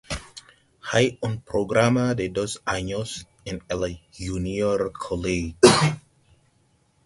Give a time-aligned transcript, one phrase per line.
[0.91, 5.55] Hay un programa de dos años en el junior college.